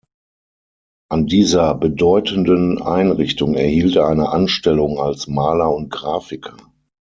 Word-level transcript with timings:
An 1.11 1.27
dieser 1.27 1.75
bedeutenden 1.75 2.81
Einrichtung 2.81 3.53
erhielt 3.53 3.97
er 3.97 4.07
eine 4.07 4.29
Anstellung 4.29 4.97
als 4.99 5.27
Maler 5.27 5.71
und 5.75 5.91
Grafiker. 5.91 6.57